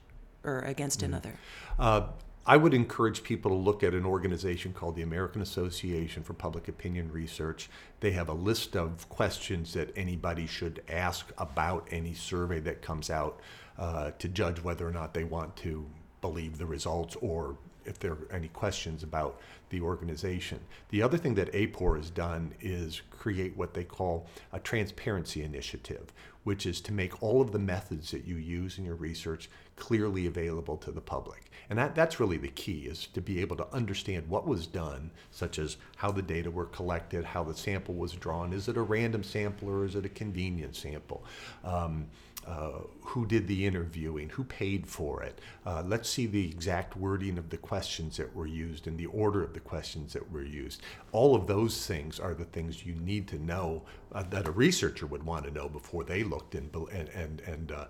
or 0.44 0.60
against 0.60 1.00
mm-hmm. 1.00 1.12
another? 1.12 1.34
Uh, 1.78 2.08
I 2.46 2.56
would 2.56 2.72
encourage 2.72 3.22
people 3.22 3.50
to 3.50 3.56
look 3.56 3.82
at 3.82 3.92
an 3.92 4.06
organization 4.06 4.72
called 4.72 4.96
the 4.96 5.02
American 5.02 5.42
Association 5.42 6.22
for 6.22 6.32
Public 6.32 6.66
Opinion 6.66 7.12
Research. 7.12 7.68
They 8.00 8.12
have 8.12 8.30
a 8.30 8.32
list 8.32 8.75
of 8.75 9.06
questions 9.10 9.75
that 9.75 9.92
anybody 9.94 10.46
should 10.46 10.82
ask 10.88 11.30
about 11.37 11.87
any 11.90 12.14
survey 12.14 12.60
that 12.60 12.80
comes 12.80 13.10
out 13.10 13.40
uh, 13.78 14.11
to 14.18 14.28
judge 14.28 14.61
whether 14.61 14.87
or 14.87 14.92
not 14.92 15.14
they 15.14 15.25
want 15.25 15.54
to 15.56 15.87
believe 16.20 16.58
the 16.58 16.66
results 16.66 17.16
or 17.20 17.56
if 17.85 17.99
there 17.99 18.12
are 18.12 18.28
any 18.32 18.49
questions 18.49 19.02
about 19.02 19.40
the 19.70 19.80
organization. 19.80 20.61
The 20.90 21.02
other 21.02 21.16
thing 21.16 21.35
that 21.37 21.52
AAPOR 21.52 21.97
has 21.97 22.11
done 22.11 22.52
is 22.61 23.00
create 23.11 23.56
what 23.56 23.75
they 23.75 23.85
call 23.85 24.26
a 24.52 24.61
transparency 24.61 25.42
initiative, 25.42 26.12
which 26.44 26.66
is 26.66 26.80
to 26.82 26.92
make 26.92 27.23
all 27.23 27.40
of 27.40 27.52
the 27.52 27.58
methods 27.58 28.11
that 28.11 28.26
you 28.26 28.37
use 28.37 28.78
in 28.78 28.85
your 28.85 28.94
research 28.94 29.49
clearly 29.76 30.26
available 30.26 30.76
to 30.76 30.90
the 30.90 31.00
public. 31.00 31.50
And 31.70 31.78
that, 31.78 31.94
that's 31.94 32.18
really 32.18 32.38
the 32.38 32.49
key 32.49 32.87
is 32.87 33.06
to 33.08 33.20
be 33.20 33.40
able 33.40 33.56
to 33.56 33.75
understand 33.75 34.26
what 34.28 34.47
was 34.47 34.66
done, 34.66 35.11
such 35.30 35.58
as 35.58 35.76
how 35.97 36.11
the 36.11 36.23
data 36.23 36.50
were 36.50 36.66
collected, 36.66 37.25
how 37.25 37.44
the 37.44 37.54
sample 37.54 37.94
was 37.94 38.12
drawn. 38.12 38.52
Is 38.52 38.68
it 38.68 38.76
a 38.76 38.82
random 38.82 39.23
sample 39.23 39.68
or 39.68 39.85
is 39.85 39.94
it 39.94 40.06
a 40.06 40.11
convenience 40.11 40.78
sample? 40.78 41.25
Um, 41.64 42.06
uh, 42.49 42.81
who 43.02 43.26
did 43.26 43.47
the 43.47 43.67
interviewing, 43.67 44.31
who 44.31 44.43
paid 44.45 44.87
for 44.87 45.23
it. 45.23 45.38
Uh, 45.67 45.83
let's 45.87 46.09
see 46.09 46.26
the 46.26 46.49
exact 46.49 46.97
wording 46.97 47.37
of 47.37 47.50
the 47.50 47.59
questions 47.59 48.17
that 48.17 48.35
were 48.35 48.47
used 48.47 48.87
and 48.87 48.97
the 48.97 49.07
order 49.07 49.43
of 49.43 49.52
the 49.52 49.61
questions 49.61 50.14
that 50.14 50.33
were 50.33 50.45
used. 50.45 50.81
All 51.12 51.35
of 51.35 51.47
those 51.47 51.87
things 51.87 52.19
are 52.19 52.33
the 52.33 52.47
things 52.47 52.87
you 52.87 52.95
need 52.95 53.28
to 53.28 53.38
know 53.38 53.83
uh, 54.12 54.23
that 54.31 54.49
a 54.49 54.50
researcher 54.50 55.07
would 55.07 55.23
want 55.23 55.45
to 55.45 55.50
know 55.50 55.69
before 55.69 56.05
they 56.05 56.25
looked 56.25 56.55
and 56.55 56.75
and 56.75 57.09
and, 57.11 57.40
and 57.43 57.73
uh, 57.73 57.87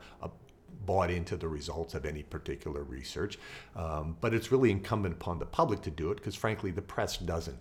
bought 0.84 1.10
into 1.10 1.36
the 1.36 1.48
results 1.48 1.94
of 1.94 2.04
any 2.04 2.22
particular 2.22 2.82
research. 2.82 3.38
Um, 3.76 4.16
but 4.20 4.34
it's 4.34 4.50
really 4.50 4.70
incumbent 4.70 5.14
upon 5.14 5.38
the 5.38 5.46
public 5.46 5.82
to 5.82 5.90
do 5.90 6.10
it 6.10 6.16
because, 6.16 6.34
frankly, 6.34 6.70
the 6.70 6.82
press 6.82 7.16
doesn't 7.16 7.58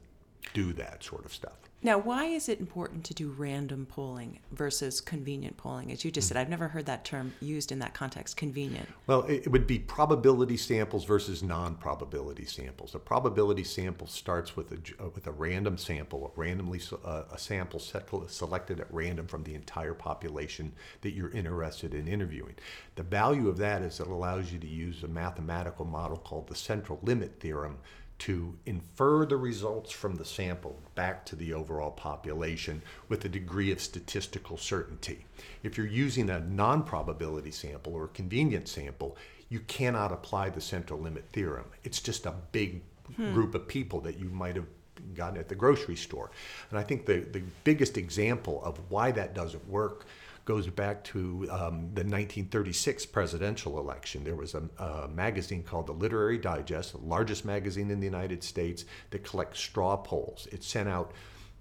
do 0.53 0.73
that 0.73 1.03
sort 1.03 1.25
of 1.25 1.33
stuff. 1.33 1.66
Now, 1.83 1.99
why 1.99 2.25
is 2.25 2.49
it 2.49 2.59
important 2.59 3.03
to 3.05 3.13
do 3.13 3.29
random 3.29 3.85
polling 3.85 4.39
versus 4.51 4.99
convenient 4.99 5.57
polling? 5.57 5.91
As 5.91 6.03
you 6.03 6.09
just 6.09 6.27
said, 6.27 6.35
I've 6.35 6.49
never 6.49 6.69
heard 6.69 6.87
that 6.87 7.05
term 7.05 7.33
used 7.39 7.71
in 7.71 7.77
that 7.79 7.93
context, 7.93 8.35
convenient. 8.35 8.89
Well, 9.05 9.21
it 9.23 9.47
would 9.47 9.67
be 9.67 9.77
probability 9.77 10.57
samples 10.57 11.05
versus 11.05 11.43
non-probability 11.43 12.45
samples. 12.45 12.95
A 12.95 12.99
probability 12.99 13.63
sample 13.63 14.07
starts 14.07 14.55
with 14.55 14.71
a, 14.71 14.79
uh, 14.99 15.09
with 15.13 15.27
a 15.27 15.31
random 15.31 15.77
sample, 15.77 16.25
a 16.35 16.39
randomly 16.39 16.81
uh, 17.05 17.23
a 17.31 17.37
sample 17.37 17.79
set- 17.79 18.09
selected 18.27 18.79
at 18.79 18.91
random 18.91 19.27
from 19.27 19.43
the 19.43 19.53
entire 19.53 19.93
population 19.93 20.73
that 21.01 21.11
you're 21.11 21.31
interested 21.31 21.93
in 21.93 22.07
interviewing. 22.07 22.55
The 22.95 23.03
value 23.03 23.47
of 23.49 23.57
that 23.59 23.83
is 23.83 23.99
it 23.99 24.07
allows 24.07 24.51
you 24.51 24.57
to 24.57 24.67
use 24.67 25.03
a 25.03 25.07
mathematical 25.07 25.85
model 25.85 26.17
called 26.17 26.47
the 26.47 26.55
central 26.55 26.97
limit 27.03 27.39
theorem 27.39 27.77
to 28.19 28.55
infer 28.65 29.25
the 29.25 29.37
results 29.37 29.91
from 29.91 30.15
the 30.15 30.25
sample 30.25 30.79
back 30.95 31.25
to 31.25 31.35
the 31.35 31.53
overall 31.53 31.91
population 31.91 32.81
with 33.09 33.23
a 33.25 33.29
degree 33.29 33.71
of 33.71 33.79
statistical 33.79 34.57
certainty. 34.57 35.25
If 35.63 35.77
you're 35.77 35.87
using 35.87 36.29
a 36.29 36.39
non 36.39 36.83
probability 36.83 37.51
sample 37.51 37.93
or 37.93 38.05
a 38.05 38.09
convenient 38.09 38.67
sample, 38.67 39.17
you 39.49 39.59
cannot 39.61 40.11
apply 40.11 40.49
the 40.49 40.61
central 40.61 40.99
limit 40.99 41.25
theorem. 41.31 41.65
It's 41.83 42.01
just 42.01 42.25
a 42.25 42.33
big 42.51 42.81
hmm. 43.15 43.33
group 43.33 43.55
of 43.55 43.67
people 43.67 44.01
that 44.01 44.19
you 44.19 44.29
might 44.29 44.55
have 44.55 44.67
gotten 45.15 45.39
at 45.39 45.47
the 45.47 45.55
grocery 45.55 45.95
store. 45.95 46.31
And 46.69 46.79
I 46.79 46.83
think 46.83 47.05
the, 47.05 47.19
the 47.19 47.43
biggest 47.63 47.97
example 47.97 48.63
of 48.63 48.79
why 48.89 49.11
that 49.11 49.33
doesn't 49.33 49.67
work 49.69 50.05
goes 50.47 50.65
back 50.67 51.03
to 51.03 51.45
um, 51.51 51.91
the 51.93 52.05
1936 52.05 53.05
presidential 53.07 53.77
election. 53.79 54.23
There 54.23 54.37
was 54.37 54.55
a, 54.55 54.63
a 54.81 55.09
magazine 55.09 55.61
called 55.61 55.87
the 55.87 55.91
Literary 55.91 56.37
Digest, 56.37 56.93
the 56.93 56.99
largest 56.99 57.43
magazine 57.43 57.91
in 57.91 57.99
the 57.99 58.05
United 58.05 58.41
States, 58.45 58.85
that 59.09 59.25
collects 59.25 59.59
straw 59.59 59.97
polls. 59.97 60.47
It 60.53 60.63
sent 60.63 60.87
out 60.87 61.11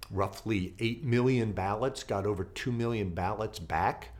roughly 0.09 0.73
8 0.79 1.03
million 1.03 1.51
ballots, 1.51 2.01
got 2.03 2.25
over 2.25 2.45
2 2.45 2.71
million 2.71 3.09
ballots 3.09 3.59
back, 3.59 4.11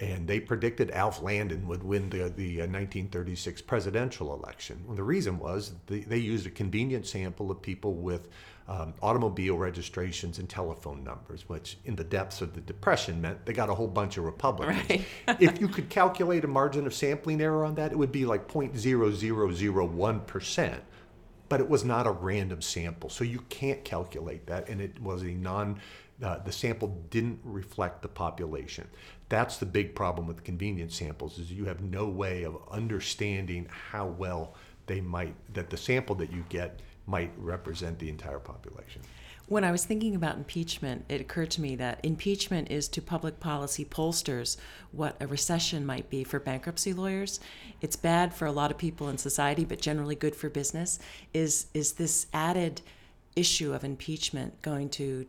and 0.00 0.26
they 0.26 0.40
predicted 0.40 0.90
Alf 0.90 1.22
Landon 1.22 1.68
would 1.68 1.82
win 1.82 2.10
the, 2.10 2.30
the 2.30 2.60
uh, 2.60 2.66
1936 2.66 3.62
presidential 3.62 4.34
election. 4.34 4.82
Well, 4.86 4.96
the 4.96 5.02
reason 5.02 5.38
was 5.38 5.72
they, 5.86 6.00
they 6.00 6.18
used 6.18 6.46
a 6.46 6.50
convenient 6.50 7.06
sample 7.06 7.50
of 7.50 7.62
people 7.62 7.94
with 7.94 8.28
um, 8.68 8.94
automobile 9.02 9.58
registrations 9.58 10.38
and 10.38 10.48
telephone 10.48 11.02
numbers, 11.04 11.46
which 11.48 11.76
in 11.84 11.96
the 11.96 12.04
depths 12.04 12.40
of 12.40 12.54
the 12.54 12.60
Depression 12.60 13.20
meant 13.20 13.44
they 13.44 13.52
got 13.52 13.68
a 13.68 13.74
whole 13.74 13.88
bunch 13.88 14.16
of 14.16 14.24
Republicans. 14.24 14.88
Right. 14.88 15.04
if 15.40 15.60
you 15.60 15.66
could 15.68 15.90
calculate 15.90 16.44
a 16.44 16.48
margin 16.48 16.86
of 16.86 16.94
sampling 16.94 17.40
error 17.40 17.64
on 17.64 17.74
that, 17.74 17.90
it 17.92 17.98
would 17.98 18.12
be 18.12 18.24
like 18.24 18.46
0.0001%. 18.48 20.80
But 21.48 21.60
it 21.60 21.68
was 21.68 21.84
not 21.84 22.06
a 22.06 22.12
random 22.12 22.62
sample, 22.62 23.10
so 23.10 23.24
you 23.24 23.40
can't 23.50 23.84
calculate 23.84 24.46
that, 24.46 24.70
and 24.70 24.80
it 24.80 25.02
was 25.02 25.22
a 25.22 25.32
non. 25.32 25.80
Uh, 26.22 26.38
the 26.38 26.52
sample 26.52 26.88
didn't 27.10 27.40
reflect 27.42 28.02
the 28.02 28.08
population. 28.08 28.88
That's 29.28 29.56
the 29.56 29.66
big 29.66 29.94
problem 29.94 30.26
with 30.26 30.44
convenience 30.44 30.96
samples 30.96 31.38
is 31.38 31.50
you 31.50 31.64
have 31.64 31.82
no 31.82 32.06
way 32.06 32.44
of 32.44 32.56
understanding 32.70 33.66
how 33.90 34.06
well 34.06 34.54
they 34.86 35.00
might 35.00 35.34
that 35.54 35.70
the 35.70 35.76
sample 35.76 36.14
that 36.16 36.32
you 36.32 36.44
get 36.48 36.80
might 37.06 37.32
represent 37.36 37.98
the 37.98 38.08
entire 38.08 38.38
population. 38.38 39.02
When 39.48 39.64
I 39.64 39.72
was 39.72 39.84
thinking 39.84 40.14
about 40.14 40.36
impeachment, 40.36 41.04
it 41.08 41.20
occurred 41.20 41.50
to 41.52 41.60
me 41.60 41.76
that 41.76 42.00
impeachment 42.02 42.70
is 42.70 42.88
to 42.88 43.02
public 43.02 43.40
policy 43.40 43.84
pollsters 43.84 44.56
what 44.92 45.16
a 45.20 45.26
recession 45.26 45.84
might 45.84 46.08
be 46.08 46.24
for 46.24 46.38
bankruptcy 46.38 46.92
lawyers. 46.92 47.40
It's 47.80 47.96
bad 47.96 48.32
for 48.32 48.46
a 48.46 48.52
lot 48.52 48.70
of 48.70 48.78
people 48.78 49.08
in 49.08 49.18
society, 49.18 49.64
but 49.64 49.80
generally 49.80 50.14
good 50.14 50.36
for 50.36 50.48
business. 50.48 50.98
Is 51.34 51.66
is 51.74 51.92
this 51.94 52.28
added 52.32 52.80
issue 53.34 53.74
of 53.74 53.82
impeachment 53.82 54.62
going 54.62 54.88
to 54.90 55.26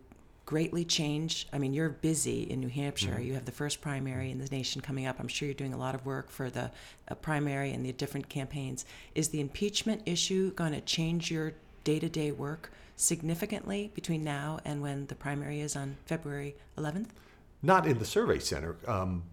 greatly 0.53 0.85
change? 0.85 1.47
I 1.51 1.57
mean, 1.57 1.73
you're 1.73 1.89
busy 1.89 2.43
in 2.43 2.59
New 2.59 2.67
Hampshire. 2.67 3.19
You 3.19 3.33
have 3.33 3.45
the 3.45 3.51
first 3.51 3.81
primary 3.81 4.29
in 4.29 4.37
the 4.37 4.45
nation 4.55 4.81
coming 4.81 5.07
up. 5.07 5.19
I'm 5.19 5.27
sure 5.27 5.47
you're 5.47 5.55
doing 5.55 5.73
a 5.73 5.79
lot 5.79 5.95
of 5.95 6.05
work 6.05 6.29
for 6.29 6.51
the 6.51 6.69
uh, 7.07 7.15
primary 7.15 7.71
and 7.71 7.83
the 7.83 7.91
different 7.91 8.29
campaigns. 8.29 8.85
Is 9.15 9.29
the 9.29 9.41
impeachment 9.41 10.03
issue 10.05 10.53
going 10.53 10.73
to 10.73 10.81
change 10.81 11.31
your 11.31 11.53
day-to-day 11.83 12.33
work 12.33 12.71
significantly 12.95 13.89
between 13.95 14.23
now 14.23 14.59
and 14.63 14.79
when 14.79 15.07
the 15.07 15.15
primary 15.15 15.59
is 15.59 15.75
on 15.75 15.97
February 16.05 16.55
11th? 16.77 17.07
Not 17.63 17.87
in 17.87 17.97
the 17.97 18.05
survey 18.05 18.37
center. 18.37 18.75
Um, 18.87 19.23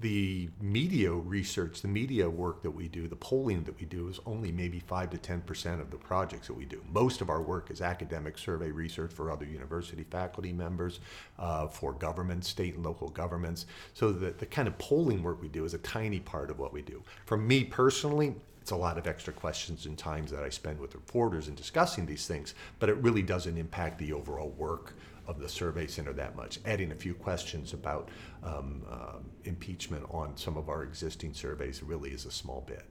the 0.00 0.48
media 0.60 1.12
research, 1.12 1.82
the 1.82 1.88
media 1.88 2.28
work 2.28 2.62
that 2.62 2.70
we 2.70 2.88
do, 2.88 3.08
the 3.08 3.16
polling 3.16 3.62
that 3.64 3.78
we 3.78 3.86
do 3.86 4.08
is 4.08 4.18
only 4.24 4.50
maybe 4.50 4.80
5 4.80 5.10
to 5.10 5.18
10% 5.18 5.80
of 5.80 5.90
the 5.90 5.98
projects 5.98 6.46
that 6.46 6.54
we 6.54 6.64
do. 6.64 6.82
Most 6.90 7.20
of 7.20 7.28
our 7.28 7.42
work 7.42 7.70
is 7.70 7.82
academic 7.82 8.38
survey 8.38 8.70
research 8.70 9.12
for 9.12 9.30
other 9.30 9.44
university 9.44 10.04
faculty 10.04 10.52
members, 10.52 11.00
uh, 11.38 11.68
for 11.68 11.92
governments, 11.92 12.48
state 12.48 12.74
and 12.74 12.84
local 12.84 13.10
governments. 13.10 13.66
So 13.92 14.12
the, 14.12 14.30
the 14.30 14.46
kind 14.46 14.66
of 14.66 14.78
polling 14.78 15.22
work 15.22 15.42
we 15.42 15.48
do 15.48 15.64
is 15.64 15.74
a 15.74 15.78
tiny 15.78 16.20
part 16.20 16.50
of 16.50 16.58
what 16.58 16.72
we 16.72 16.80
do. 16.80 17.02
For 17.26 17.36
me 17.36 17.62
personally, 17.62 18.34
it's 18.62 18.70
a 18.70 18.76
lot 18.76 18.96
of 18.96 19.06
extra 19.06 19.32
questions 19.32 19.86
and 19.86 19.98
times 19.98 20.30
that 20.30 20.42
I 20.42 20.48
spend 20.48 20.78
with 20.78 20.94
reporters 20.94 21.48
in 21.48 21.54
discussing 21.54 22.06
these 22.06 22.26
things, 22.26 22.54
but 22.78 22.88
it 22.88 22.96
really 22.98 23.22
doesn't 23.22 23.58
impact 23.58 23.98
the 23.98 24.12
overall 24.12 24.50
work 24.50 24.94
of 25.32 25.40
the 25.40 25.48
survey 25.48 25.86
center 25.86 26.12
that 26.12 26.36
much. 26.36 26.60
Adding 26.66 26.92
a 26.92 26.94
few 26.94 27.14
questions 27.14 27.72
about 27.72 28.08
um, 28.42 28.82
um 28.90 29.24
impeachment 29.44 30.04
on 30.10 30.36
some 30.36 30.56
of 30.56 30.68
our 30.68 30.82
existing 30.84 31.34
surveys 31.34 31.82
really 31.82 32.10
is 32.10 32.26
a 32.26 32.30
small 32.30 32.60
bit. 32.66 32.84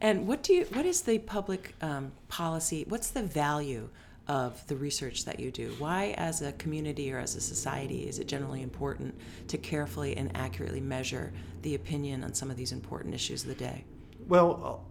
And 0.00 0.26
what 0.26 0.42
do 0.42 0.54
you? 0.54 0.64
What 0.72 0.86
is 0.86 1.02
the 1.02 1.18
public 1.18 1.74
um, 1.80 2.12
policy? 2.28 2.84
What's 2.88 3.10
the 3.10 3.22
value 3.22 3.88
of 4.28 4.64
the 4.66 4.76
research 4.76 5.24
that 5.24 5.38
you 5.40 5.50
do? 5.50 5.74
Why, 5.78 6.14
as 6.16 6.42
a 6.42 6.52
community 6.52 7.12
or 7.12 7.18
as 7.18 7.34
a 7.36 7.40
society, 7.40 8.08
is 8.08 8.18
it 8.18 8.26
generally 8.26 8.62
important 8.62 9.14
to 9.48 9.58
carefully 9.58 10.16
and 10.16 10.30
accurately 10.36 10.80
measure 10.80 11.32
the 11.62 11.74
opinion 11.74 12.24
on 12.24 12.34
some 12.34 12.50
of 12.50 12.56
these 12.56 12.72
important 12.72 13.14
issues 13.14 13.42
of 13.42 13.48
the 13.48 13.54
day? 13.54 13.84
Well, 14.28 14.84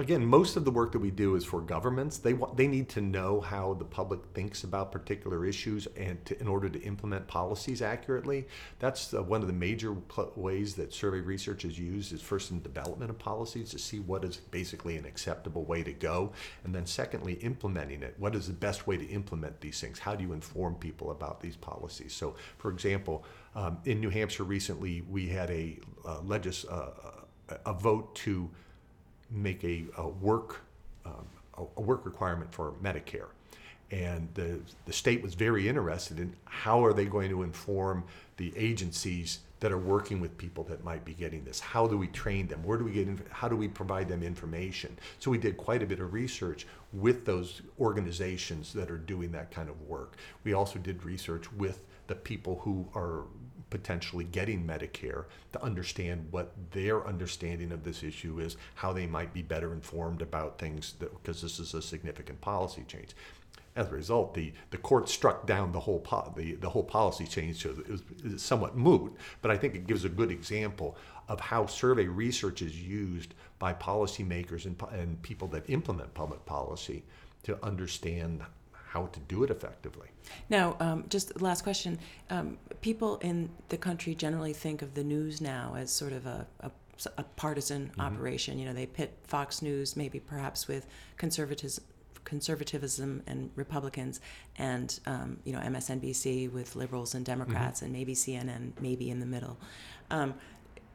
again, 0.00 0.24
most 0.24 0.56
of 0.56 0.64
the 0.64 0.70
work 0.70 0.92
that 0.92 0.98
we 0.98 1.10
do 1.10 1.36
is 1.36 1.44
for 1.44 1.60
governments. 1.60 2.18
They 2.18 2.32
want, 2.32 2.56
they 2.56 2.66
need 2.66 2.88
to 2.90 3.00
know 3.00 3.40
how 3.40 3.74
the 3.74 3.84
public 3.84 4.20
thinks 4.34 4.64
about 4.64 4.92
particular 4.92 5.44
issues, 5.44 5.86
and 5.96 6.24
to, 6.26 6.40
in 6.40 6.48
order 6.48 6.68
to 6.68 6.80
implement 6.82 7.26
policies 7.26 7.82
accurately, 7.82 8.46
that's 8.78 9.14
uh, 9.14 9.22
one 9.22 9.40
of 9.40 9.46
the 9.46 9.52
major 9.52 9.94
pl- 9.94 10.32
ways 10.36 10.74
that 10.76 10.92
survey 10.92 11.20
research 11.20 11.64
is 11.64 11.78
used. 11.78 12.12
Is 12.12 12.22
first 12.22 12.50
in 12.50 12.62
development 12.62 13.10
of 13.10 13.18
policies 13.18 13.70
to 13.70 13.78
see 13.78 14.00
what 14.00 14.24
is 14.24 14.36
basically 14.36 14.96
an 14.96 15.04
acceptable 15.04 15.64
way 15.64 15.82
to 15.82 15.92
go, 15.92 16.32
and 16.64 16.74
then 16.74 16.86
secondly, 16.86 17.34
implementing 17.34 18.02
it. 18.02 18.14
What 18.18 18.34
is 18.34 18.46
the 18.46 18.52
best 18.52 18.86
way 18.86 18.96
to 18.96 19.06
implement 19.06 19.60
these 19.60 19.80
things? 19.80 19.98
How 19.98 20.14
do 20.14 20.24
you 20.24 20.32
inform 20.32 20.74
people 20.76 21.10
about 21.10 21.40
these 21.40 21.56
policies? 21.56 22.12
So, 22.12 22.34
for 22.58 22.70
example, 22.70 23.24
um, 23.54 23.78
in 23.84 24.00
New 24.00 24.10
Hampshire 24.10 24.44
recently, 24.44 25.02
we 25.02 25.28
had 25.28 25.50
a 25.50 25.78
uh, 26.06 26.20
legis- 26.20 26.64
uh, 26.64 26.90
a 27.66 27.72
vote 27.72 28.14
to 28.14 28.50
make 29.30 29.64
a, 29.64 29.84
a 29.96 30.08
work 30.08 30.62
um, 31.04 31.26
a, 31.58 31.62
a 31.76 31.80
work 31.80 32.04
requirement 32.04 32.52
for 32.52 32.72
Medicare, 32.82 33.28
and 33.90 34.28
the 34.34 34.60
the 34.86 34.92
state 34.92 35.22
was 35.22 35.34
very 35.34 35.68
interested 35.68 36.18
in 36.18 36.34
how 36.44 36.84
are 36.84 36.92
they 36.92 37.06
going 37.06 37.30
to 37.30 37.42
inform 37.42 38.04
the 38.36 38.52
agencies 38.56 39.40
that 39.60 39.70
are 39.70 39.78
working 39.78 40.20
with 40.20 40.36
people 40.38 40.64
that 40.64 40.82
might 40.82 41.04
be 41.04 41.12
getting 41.12 41.44
this. 41.44 41.60
How 41.60 41.86
do 41.86 41.98
we 41.98 42.06
train 42.08 42.46
them? 42.48 42.64
Where 42.64 42.78
do 42.78 42.84
we 42.84 42.92
get? 42.92 43.08
How 43.30 43.48
do 43.48 43.56
we 43.56 43.68
provide 43.68 44.08
them 44.08 44.22
information? 44.22 44.96
So 45.18 45.30
we 45.30 45.38
did 45.38 45.56
quite 45.56 45.82
a 45.82 45.86
bit 45.86 46.00
of 46.00 46.12
research 46.12 46.66
with 46.92 47.24
those 47.24 47.62
organizations 47.78 48.72
that 48.72 48.90
are 48.90 48.98
doing 48.98 49.30
that 49.32 49.50
kind 49.50 49.68
of 49.68 49.80
work. 49.82 50.16
We 50.44 50.54
also 50.54 50.78
did 50.78 51.04
research 51.04 51.52
with 51.52 51.84
the 52.06 52.14
people 52.14 52.60
who 52.64 52.88
are 52.94 53.24
potentially 53.70 54.24
getting 54.24 54.66
Medicare 54.66 55.24
to 55.52 55.62
understand 55.62 56.26
what 56.30 56.52
their 56.72 57.06
understanding 57.06 57.72
of 57.72 57.84
this 57.84 58.02
issue 58.02 58.40
is, 58.40 58.56
how 58.74 58.92
they 58.92 59.06
might 59.06 59.32
be 59.32 59.42
better 59.42 59.72
informed 59.72 60.20
about 60.20 60.58
things, 60.58 60.94
because 60.98 61.40
this 61.40 61.58
is 61.58 61.72
a 61.74 61.80
significant 61.80 62.40
policy 62.40 62.84
change. 62.86 63.10
As 63.76 63.86
a 63.86 63.92
result, 63.92 64.34
the, 64.34 64.52
the 64.70 64.78
court 64.78 65.08
struck 65.08 65.46
down 65.46 65.70
the 65.70 65.78
whole 65.78 66.00
po- 66.00 66.32
the, 66.36 66.54
the 66.56 66.68
whole 66.68 66.82
policy 66.82 67.24
change, 67.24 67.62
so 67.62 67.70
it 67.70 67.88
was, 67.88 68.42
somewhat 68.42 68.76
moot. 68.76 69.14
But 69.42 69.52
I 69.52 69.56
think 69.56 69.76
it 69.76 69.86
gives 69.86 70.04
a 70.04 70.08
good 70.08 70.32
example 70.32 70.96
of 71.28 71.38
how 71.38 71.66
survey 71.66 72.06
research 72.06 72.62
is 72.62 72.76
used 72.82 73.34
by 73.60 73.72
policymakers 73.72 74.64
and, 74.64 74.76
and 74.92 75.22
people 75.22 75.46
that 75.48 75.70
implement 75.70 76.12
public 76.14 76.44
policy 76.46 77.04
to 77.44 77.64
understand 77.64 78.42
how 78.92 79.06
to 79.06 79.20
do 79.20 79.44
it 79.44 79.50
effectively. 79.50 80.08
Now, 80.48 80.76
um, 80.80 81.04
just 81.08 81.40
last 81.40 81.62
question. 81.62 81.96
Um, 82.28 82.58
people 82.80 83.18
in 83.18 83.48
the 83.68 83.76
country 83.76 84.16
generally 84.16 84.52
think 84.52 84.82
of 84.82 84.94
the 84.94 85.04
news 85.04 85.40
now 85.40 85.76
as 85.78 85.92
sort 85.92 86.12
of 86.12 86.26
a, 86.26 86.44
a, 86.58 86.70
a 87.16 87.22
partisan 87.22 87.92
operation. 88.00 88.58
You 88.58 88.66
know, 88.66 88.72
they 88.72 88.86
pit 88.86 89.16
Fox 89.28 89.62
News, 89.62 89.96
maybe 89.96 90.18
perhaps 90.18 90.66
with 90.66 90.88
conservatism, 91.18 91.84
conservatism 92.24 93.22
and 93.28 93.50
Republicans, 93.54 94.20
and 94.58 94.98
um, 95.06 95.38
you 95.44 95.52
know 95.52 95.60
MSNBC 95.60 96.50
with 96.52 96.74
liberals 96.74 97.14
and 97.14 97.24
Democrats, 97.24 97.82
and 97.82 97.92
maybe 97.92 98.14
CNN, 98.14 98.72
maybe 98.80 99.08
in 99.08 99.20
the 99.20 99.26
middle. 99.26 99.56
Um, 100.10 100.34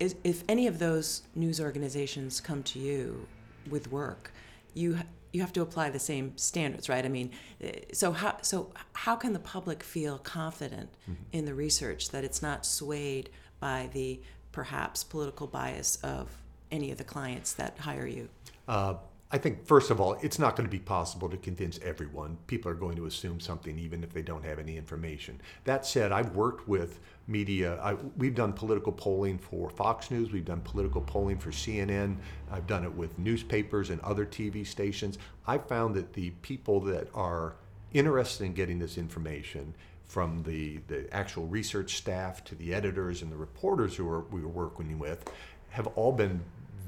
is, 0.02 0.18
if 0.26 0.44
any 0.50 0.68
of 0.68 0.80
those 0.80 1.24
news 1.34 1.62
organizations 1.62 2.42
come 2.42 2.62
to 2.64 2.80
you 2.80 3.26
with 3.70 3.90
work, 3.90 4.34
you 4.74 4.98
you 5.36 5.42
have 5.42 5.52
to 5.54 5.62
apply 5.62 5.90
the 5.90 6.00
same 6.00 6.38
standards, 6.38 6.88
right? 6.88 7.04
I 7.04 7.10
mean, 7.10 7.32
eh, 7.62 7.82
so 7.92 8.14
how 8.14 8.38
so 8.42 8.72
how 8.94 9.16
can 9.18 9.34
the 9.34 9.40
public 9.40 9.84
feel 9.84 10.18
confident 10.18 10.90
in 11.34 11.46
the 11.46 11.54
research 11.54 12.10
that 12.10 12.24
it's 12.24 12.42
not 12.42 12.66
swayed 12.66 13.30
by 13.60 13.90
the 13.94 14.22
perhaps 14.54 15.04
political 15.04 15.46
bias 15.48 15.98
of 15.98 16.30
any 16.72 16.90
of 16.92 16.98
the 16.98 17.04
clients 17.04 17.54
that 17.54 17.78
hire 17.80 18.08
you? 18.08 18.30
Uh, 18.68 18.96
I 19.36 19.38
think, 19.38 19.66
first 19.68 19.92
of 19.92 20.00
all, 20.00 20.14
it's 20.22 20.40
not 20.40 20.56
going 20.56 20.66
to 20.66 20.72
be 20.72 20.80
possible 20.80 21.28
to 21.28 21.36
convince 21.36 21.78
everyone. 21.80 22.38
People 22.48 22.72
are 22.72 22.76
going 22.76 22.96
to 22.96 23.06
assume 23.06 23.42
something 23.42 23.78
even 23.78 24.02
if 24.02 24.14
they 24.14 24.22
don't 24.22 24.46
have 24.46 24.60
any 24.60 24.78
information. 24.78 25.42
That 25.66 25.86
said, 25.86 26.14
I've 26.14 26.34
worked 26.38 26.70
with 26.70 27.02
media. 27.28 27.78
I, 27.82 27.96
we've 28.16 28.34
done 28.34 28.54
political 28.54 28.94
polling 28.94 29.38
for 29.38 29.70
Fox 29.70 30.10
News, 30.10 30.32
we've 30.32 30.46
done 30.46 30.62
political 30.62 31.02
polling 31.02 31.38
for 31.38 31.52
CNN, 31.52 32.16
I've 32.50 32.66
done 32.66 32.86
it 32.86 32.94
with 32.94 33.20
newspapers 33.20 33.90
and 33.90 34.00
other 34.04 34.26
TV 34.26 34.66
stations. 34.66 35.18
I 35.46 35.58
found 35.58 35.96
that 35.96 36.14
the 36.14 36.30
people 36.42 36.80
that 36.84 37.10
are 37.14 37.56
interested 37.92 38.46
in 38.46 38.54
getting 38.54 38.80
this 38.80 38.98
information, 38.98 39.76
from 40.06 40.44
the, 40.44 40.78
the 40.88 41.14
actual 41.14 41.46
research 41.48 41.98
staff 41.98 42.42
to 42.46 42.56
the 42.56 42.74
editors 42.74 43.22
and 43.22 43.30
the 43.30 43.36
reporters 43.36 43.98
who 43.98 44.08
are, 44.08 44.22
we 44.32 44.40
were 44.40 44.48
working 44.48 44.98
with, 44.98 45.30
have 45.72 45.88
all 45.88 46.14
been 46.14 46.42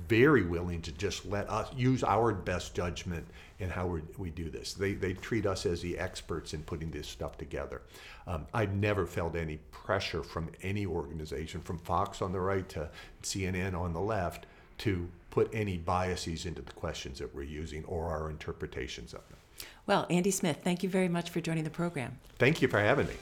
very 0.07 0.43
willing 0.43 0.81
to 0.81 0.91
just 0.91 1.25
let 1.25 1.49
us 1.49 1.69
use 1.75 2.03
our 2.03 2.33
best 2.33 2.73
judgment 2.73 3.25
in 3.59 3.69
how 3.69 3.87
we, 3.87 4.01
we 4.17 4.29
do 4.29 4.49
this. 4.49 4.73
They, 4.73 4.93
they 4.93 5.13
treat 5.13 5.45
us 5.45 5.65
as 5.65 5.81
the 5.81 5.97
experts 5.97 6.53
in 6.53 6.63
putting 6.63 6.91
this 6.91 7.07
stuff 7.07 7.37
together. 7.37 7.81
Um, 8.27 8.45
I've 8.53 8.73
never 8.73 9.05
felt 9.05 9.35
any 9.35 9.57
pressure 9.71 10.23
from 10.23 10.49
any 10.61 10.85
organization, 10.85 11.61
from 11.61 11.79
Fox 11.79 12.21
on 12.21 12.31
the 12.31 12.39
right 12.39 12.67
to 12.69 12.89
CNN 13.23 13.73
on 13.73 13.93
the 13.93 14.01
left, 14.01 14.45
to 14.79 15.09
put 15.31 15.49
any 15.53 15.77
biases 15.77 16.45
into 16.45 16.61
the 16.61 16.73
questions 16.73 17.19
that 17.19 17.33
we're 17.33 17.43
using 17.43 17.83
or 17.85 18.05
our 18.05 18.29
interpretations 18.29 19.13
of 19.13 19.27
them. 19.29 19.37
Well, 19.85 20.05
Andy 20.09 20.31
Smith, 20.31 20.59
thank 20.63 20.83
you 20.83 20.89
very 20.89 21.09
much 21.09 21.29
for 21.29 21.41
joining 21.41 21.63
the 21.63 21.69
program. 21.69 22.19
Thank 22.37 22.61
you 22.61 22.67
for 22.67 22.79
having 22.79 23.07
me. 23.07 23.13